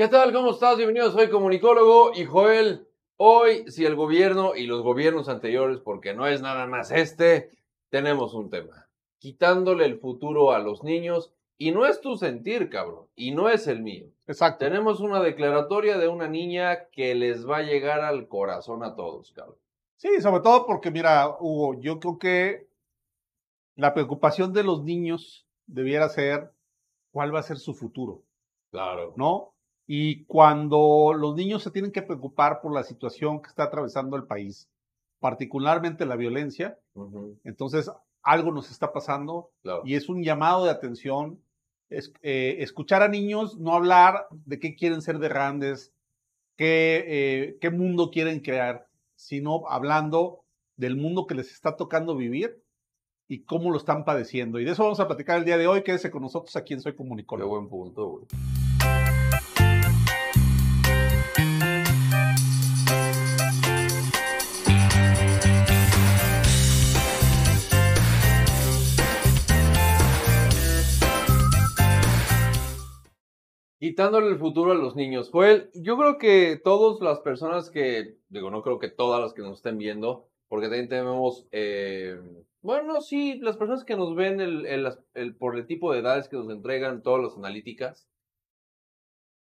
[0.00, 0.32] ¿Qué tal?
[0.32, 0.78] ¿Cómo estás?
[0.78, 2.88] Bienvenido, soy comunicólogo y Joel.
[3.18, 7.50] Hoy, si el gobierno y los gobiernos anteriores, porque no es nada más este,
[7.90, 8.88] tenemos un tema.
[9.18, 13.66] Quitándole el futuro a los niños y no es tu sentir, cabrón, y no es
[13.66, 14.06] el mío.
[14.26, 14.64] Exacto.
[14.64, 19.32] Tenemos una declaratoria de una niña que les va a llegar al corazón a todos,
[19.32, 19.58] cabrón.
[19.96, 22.68] Sí, sobre todo porque, mira, Hugo, yo creo que
[23.76, 26.54] la preocupación de los niños debiera ser
[27.12, 28.22] cuál va a ser su futuro,
[28.70, 29.12] Claro.
[29.18, 29.52] ¿no?
[29.92, 34.22] Y cuando los niños se tienen que preocupar por la situación que está atravesando el
[34.22, 34.70] país,
[35.18, 36.78] particularmente la violencia,
[37.42, 37.90] entonces
[38.22, 39.82] algo nos está pasando claro.
[39.84, 41.40] y es un llamado de atención.
[41.88, 45.92] Es, eh, escuchar a niños no hablar de qué quieren ser de grandes,
[46.54, 48.86] qué, eh, qué mundo quieren crear,
[49.16, 50.44] sino hablando
[50.76, 52.62] del mundo que les está tocando vivir
[53.26, 54.60] y cómo lo están padeciendo.
[54.60, 55.82] Y de eso vamos a platicar el día de hoy.
[55.82, 57.50] Quédese con nosotros aquí en Soy Qué Comunicólogo.
[57.50, 58.26] buen punto, güey.
[73.90, 75.30] Quitándole el futuro a los niños.
[75.32, 79.42] Joel, yo creo que todas las personas que, digo, no creo que todas las que
[79.42, 82.20] nos estén viendo, porque también tenemos, eh,
[82.62, 84.64] bueno, sí, las personas que nos ven el,
[85.14, 88.06] el- por el tipo de edades que nos entregan todas las analíticas,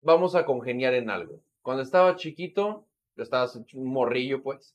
[0.00, 1.42] vamos a congeniar en algo.
[1.60, 2.86] Cuando estaba chiquito,
[3.18, 4.74] estabas un morrillo, pues,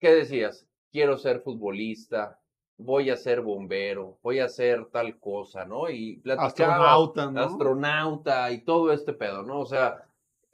[0.00, 0.66] ¿qué decías?
[0.92, 2.40] Quiero ser futbolista,
[2.78, 5.88] voy a ser bombero, voy a hacer tal cosa, ¿no?
[5.90, 7.40] Y Astronauta, ¿no?
[7.40, 9.60] astronauta y todo este pedo, ¿no?
[9.60, 10.04] O sea,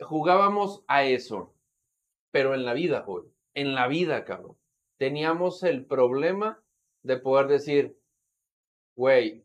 [0.00, 1.52] jugábamos a eso,
[2.30, 4.56] pero en la vida, joder, en la vida, cabrón.
[4.98, 6.62] Teníamos el problema
[7.02, 7.98] de poder decir,
[8.94, 9.44] güey,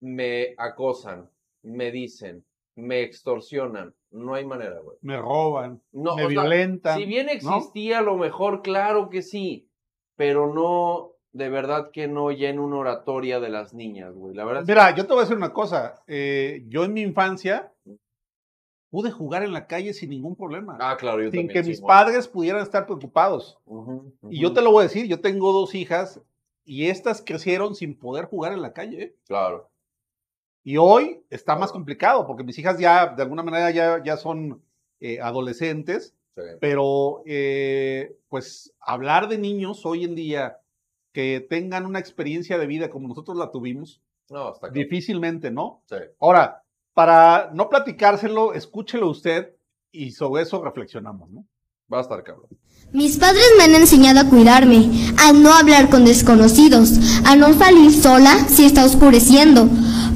[0.00, 1.30] me acosan,
[1.62, 4.96] me dicen, me extorsionan, no hay manera, güey.
[5.02, 6.98] Me roban, No, me sea, violentan.
[6.98, 7.32] si bien ¿no?
[7.32, 9.68] existía a lo mejor, claro que sí,
[10.16, 14.34] pero no, de verdad que no ya en una oratoria de las niñas, güey.
[14.34, 16.02] La verdad es Mira, yo te voy a decir una cosa.
[16.06, 17.72] eh, yo en mi infancia
[18.88, 20.78] pude jugar en la calle sin ningún problema.
[20.80, 21.64] Ah, claro, yo sin también.
[21.64, 23.58] que mis padres pudieran estar preocupados.
[24.30, 26.20] Y yo te lo voy a decir, yo tengo dos hijas
[26.64, 29.02] y estas crecieron sin poder jugar en la calle.
[29.02, 29.16] ¿eh?
[29.26, 29.68] Claro.
[30.62, 34.62] Y hoy está más complicado porque mis hijas ya, de alguna manera, ya, ya son
[35.00, 36.42] eh, adolescentes, sí.
[36.60, 37.24] pero
[38.28, 40.60] pues hablar de niños hoy en día
[41.14, 45.82] que tengan una experiencia de vida como nosotros la tuvimos, No, difícilmente, ¿no?
[45.88, 45.96] Sí.
[46.20, 49.54] Ahora, para no platicárselo, escúchelo usted
[49.92, 51.46] y sobre eso reflexionamos, ¿no?
[51.92, 52.48] Va a estar cabrón.
[52.92, 56.92] Mis padres me han enseñado a cuidarme, a no hablar con desconocidos,
[57.24, 59.68] a no salir sola si está oscureciendo.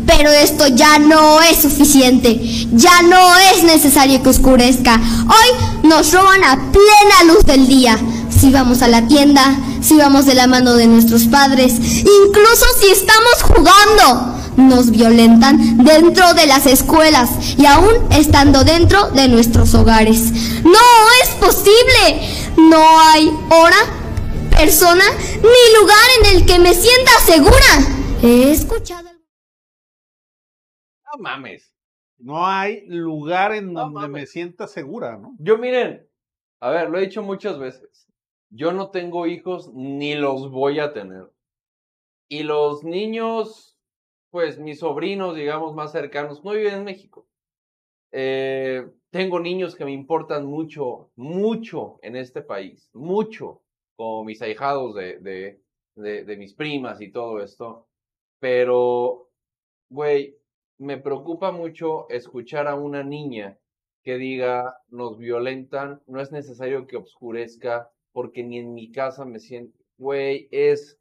[0.06, 2.41] Pero esto ya no es suficiente,
[2.72, 3.19] ya no
[3.53, 4.94] es necesario que oscurezca.
[4.97, 7.98] Hoy nos roban a plena luz del día.
[8.38, 9.43] Si vamos a la tienda,
[9.82, 16.34] si vamos de la mano de nuestros padres, incluso si estamos jugando, nos violentan dentro
[16.34, 20.62] de las escuelas y aún estando dentro de nuestros hogares.
[20.62, 20.78] No
[21.22, 22.54] es posible.
[22.56, 23.76] No hay hora,
[24.50, 27.66] persona ni lugar en el que me sienta segura.
[28.22, 29.10] He escuchado.
[31.05, 31.72] No mames.
[32.19, 35.34] No hay lugar en No donde me sienta segura, ¿no?
[35.38, 36.09] Yo miren,
[36.60, 38.09] a ver, lo he dicho muchas veces.
[38.50, 41.31] Yo no tengo hijos ni los voy a tener.
[42.28, 43.78] Y los niños,
[44.31, 47.26] pues mis sobrinos, digamos, más cercanos, no viven en México.
[48.12, 53.62] Eh, tengo niños que me importan mucho, mucho en este país, mucho,
[53.97, 55.62] como mis ahijados de, de,
[55.94, 57.87] de, de mis primas y todo esto.
[58.38, 59.31] Pero,
[59.91, 60.38] güey,
[60.78, 63.58] me preocupa mucho escuchar a una niña
[64.03, 69.38] que diga nos violentan, no es necesario que oscurezca, porque ni en mi casa me
[69.41, 70.98] siento, güey, es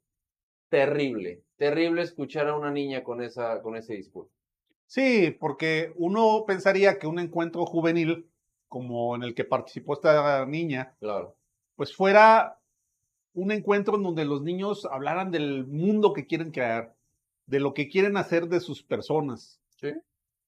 [0.69, 4.33] terrible, terrible escuchar a una niña con esa, con ese discurso.
[4.85, 8.29] Sí, porque uno pensaría que un encuentro juvenil,
[8.69, 11.35] como en el que participó esta niña, Claro,
[11.75, 12.61] pues fuera
[13.33, 16.95] un encuentro en donde los niños hablaran del mundo que quieren crear,
[17.47, 19.61] de lo que quieren hacer de sus personas.
[19.79, 19.93] sí,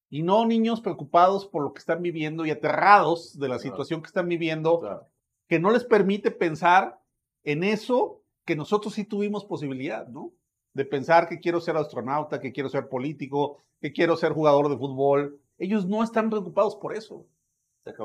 [0.10, 3.72] Y no niños preocupados por lo que están viviendo y aterrados de la Claro.
[3.72, 5.08] situación que están viviendo, claro,
[5.50, 7.02] que no les permite pensar
[7.44, 10.32] en eso que nosotros sí tuvimos posibilidad, ¿no?
[10.74, 14.78] De pensar que quiero ser astronauta, que quiero ser político, que quiero ser jugador de
[14.78, 15.40] fútbol.
[15.58, 17.26] Ellos no están preocupados por eso.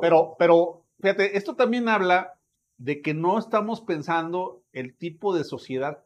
[0.01, 2.39] Pero, pero, fíjate, esto también habla
[2.79, 6.03] de que no estamos pensando el tipo de sociedad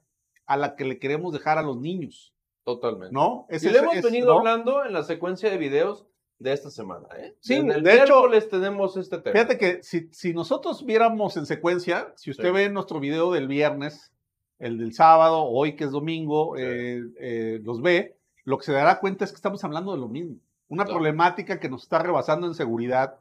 [0.46, 3.14] a la que le queremos dejar a los niños, totalmente.
[3.14, 3.46] ¿no?
[3.48, 4.38] Y Ese lo es- hemos es- venido ¿no?
[4.38, 6.06] hablando en la secuencia de videos
[6.38, 7.34] de esta semana, ¿eh?
[7.40, 9.32] Sí, el de hecho- miércoles tenemos este tema.
[9.32, 12.50] Fíjate que si, si nosotros viéramos en secuencia, si usted Sí.
[12.52, 14.12] ve nuestro video del viernes,
[14.58, 16.62] el del sábado, hoy que es domingo, Sí.
[16.64, 20.08] eh, eh, los ve, lo que se dará cuenta es que estamos hablando de lo
[20.08, 20.36] mismo.
[20.68, 20.98] Una Claro.
[20.98, 23.18] problemática que nos está rebasando en seguridad,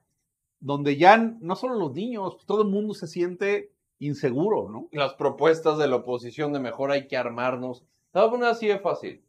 [0.59, 4.89] donde ya no solo los niños, todo el mundo se siente inseguro, ¿no?
[4.91, 7.83] Las propuestas de la oposición de mejor hay que armarnos.
[8.11, 9.23] Te voy a poner así de fácil.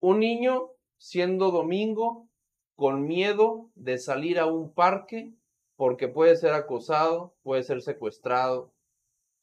[0.00, 2.26] Un niño siendo domingo
[2.82, 5.32] con miedo de salir a un parque
[5.76, 8.72] porque puede ser acosado, puede ser secuestrado,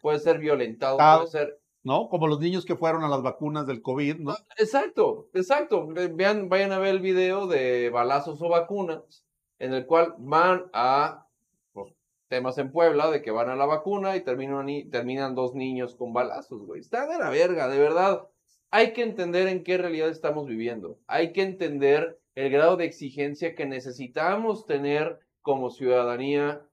[0.01, 1.19] puede ser violentado, Ah.
[1.19, 2.09] puede ser ¿No?
[2.09, 4.35] Como los niños que fueron a las vacunas del COVID, ¿no?
[4.57, 5.87] Exacto, exacto.
[5.87, 9.25] Ve- Vean, vayan a ver el video de balazos o vacunas,
[9.59, 11.25] en el cual van a
[11.71, 11.93] pues,
[12.27, 16.11] temas en Puebla de que van a la vacuna y terminan, terminan dos niños con
[16.11, 16.81] balazos, güey.
[16.81, 18.27] Está de la verga, de verdad.
[18.71, 20.99] Hay que entender en qué realidad estamos viviendo.
[21.07, 26.65] Hay que entender el grado de exigencia que necesitamos tener como ciudadanía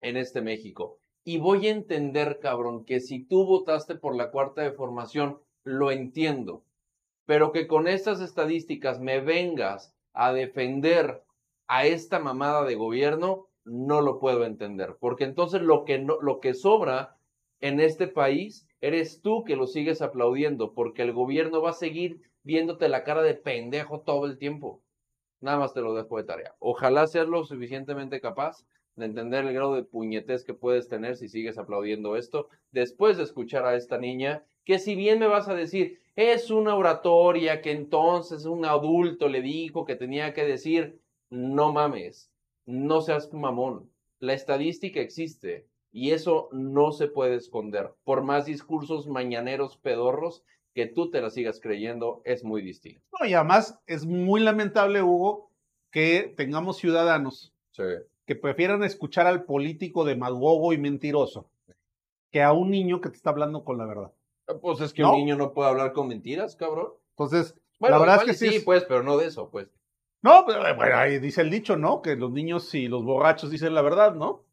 [0.00, 0.98] en este México.
[1.24, 5.90] Y voy a entender, cabrón, que si tú votaste por la cuarta de formación, lo
[5.90, 6.64] entiendo.
[7.26, 11.22] Pero que con estas estadísticas me vengas a defender
[11.68, 14.96] a esta mamada de gobierno, no lo puedo entender.
[14.98, 17.16] Porque entonces lo que, no, lo que sobra
[17.60, 22.20] en este país eres tú que lo sigues aplaudiendo, porque el gobierno va a seguir
[22.42, 24.82] viéndote la cara de pendejo todo el tiempo.
[25.40, 26.54] Nada más te lo dejo de tarea.
[26.58, 31.28] Ojalá seas lo suficientemente capaz de entender el grado de puñetez que puedes tener si
[31.28, 35.54] sigues aplaudiendo esto, después de escuchar a esta niña, que si bien me vas a
[35.54, 41.00] decir, es una oratoria que entonces un adulto le dijo que tenía que decir,
[41.30, 42.30] no mames,
[42.66, 49.06] no seas mamón, la estadística existe y eso no se puede esconder, por más discursos
[49.06, 50.42] mañaneros pedorros
[50.74, 53.02] que tú te la sigas creyendo, es muy distinto.
[53.20, 55.50] No, y además es muy lamentable, Hugo,
[55.90, 57.82] que tengamos ciudadanos Sí.
[58.26, 61.50] que prefieran escuchar al político demagogo y mentiroso
[62.30, 64.12] que a un niño que te está hablando con la verdad.
[64.62, 65.12] Pues es que ¿No?
[65.12, 66.88] un niño no puede hablar con mentiras, cabrón.
[67.10, 68.48] Entonces, Bueno, la verdad es que sí.
[68.48, 69.68] sí, es- pues, pero no de eso, pues.
[70.22, 72.00] No, pero eh, bueno, ahí dice el dicho, ¿no?
[72.00, 74.44] Que los niños y los borrachos dicen la verdad, ¿no?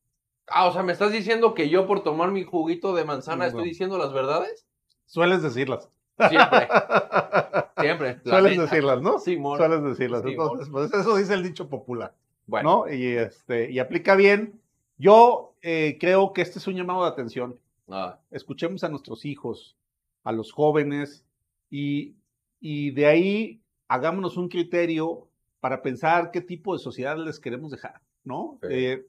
[0.52, 3.50] Ah, o sea, ¿me estás diciendo que yo por tomar mi juguito de manzana No.
[3.50, 4.66] estoy diciendo las verdades?
[5.06, 5.90] Sueles decirlas.
[6.30, 6.68] Siempre,
[7.80, 8.20] siempre.
[8.24, 8.62] Sueles neta.
[8.64, 9.20] decirlas, ¿no?
[9.20, 9.58] Simón.
[9.58, 10.22] Sueles decirlas.
[10.24, 12.14] Sí, Entonces, pues eso dice el dicho popular,
[12.46, 12.94] Bueno, ¿no?
[12.94, 14.60] Y, este, y aplica bien.
[14.98, 17.58] Yo eh, creo que este es un llamado de atención.
[17.90, 19.78] ah, escuchemos a nuestros hijos,
[20.24, 21.24] a los jóvenes,
[21.70, 22.16] y,
[22.60, 25.28] y de ahí hagámonos un criterio
[25.62, 28.58] para pensar qué tipo de sociedad les queremos dejar, ¿no?
[28.62, 28.68] Sí.
[28.72, 29.06] Eh,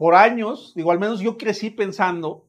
[0.00, 2.48] por años, digo, al menos yo crecí pensando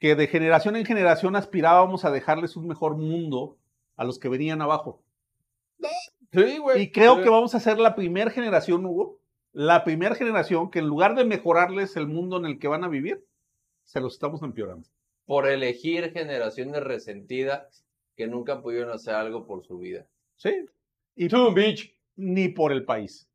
[0.00, 3.56] que de generación en generación aspirábamos a dejarles un mejor mundo
[3.94, 5.00] a los que venían abajo.
[6.32, 6.82] sí, güey.
[6.82, 9.20] Y creo que vamos a ser la primera generación, Hugo,
[9.52, 12.88] la primera generación que en lugar de mejorarles el mundo en el que van a
[12.88, 13.24] vivir,
[13.84, 14.88] se los estamos empeorando.
[15.24, 17.84] Por elegir generaciones resentidas
[18.16, 20.08] que nunca pudieron hacer algo por su vida.
[20.34, 20.66] ¿Sí?
[21.14, 21.94] Y Tú, bitch.
[22.16, 23.30] ni por el país,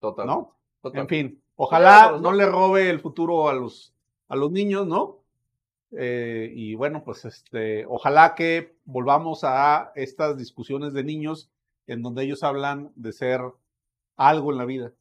[0.00, 0.26] Total.
[0.26, 0.54] ¿no?
[0.82, 1.00] total.
[1.00, 2.32] En fin, ojalá no ¿no?
[2.32, 3.92] le robe el futuro a los,
[4.28, 5.18] a los niños, ¿no?
[5.92, 11.50] Eh, y bueno, pues este, ojalá que volvamos a estas discusiones de niños
[11.86, 13.42] en donde ellos hablan de ser
[14.16, 14.94] algo en la vida,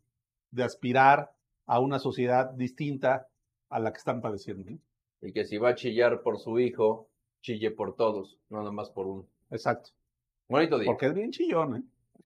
[0.51, 1.31] de aspirar
[1.65, 3.29] a una sociedad distinta
[3.69, 4.71] a la que están padeciendo.
[4.71, 4.79] ¿no?
[5.21, 7.07] Y que si va a chillar por su hijo,
[7.41, 9.25] chille por todos, no nada más por uno.
[9.49, 9.91] Exacto.
[10.49, 10.87] Bonito día.
[10.87, 11.83] Porque es bien chillón, ¿eh?